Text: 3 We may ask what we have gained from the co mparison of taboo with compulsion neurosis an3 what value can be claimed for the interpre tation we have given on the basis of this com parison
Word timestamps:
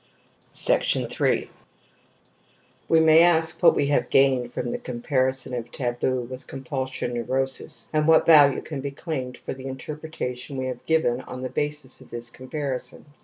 3 0.55 1.49
We 2.89 2.99
may 2.99 3.21
ask 3.21 3.61
what 3.61 3.75
we 3.75 3.85
have 3.89 4.09
gained 4.09 4.51
from 4.51 4.71
the 4.71 4.79
co 4.79 4.93
mparison 4.93 5.55
of 5.55 5.71
taboo 5.71 6.21
with 6.21 6.47
compulsion 6.47 7.13
neurosis 7.13 7.87
an3 7.93 8.05
what 8.07 8.25
value 8.25 8.63
can 8.63 8.81
be 8.81 8.89
claimed 8.89 9.37
for 9.37 9.53
the 9.53 9.65
interpre 9.65 10.09
tation 10.09 10.57
we 10.57 10.65
have 10.65 10.83
given 10.87 11.21
on 11.21 11.43
the 11.43 11.49
basis 11.49 12.01
of 12.01 12.09
this 12.09 12.31
com 12.31 12.49
parison 12.49 13.03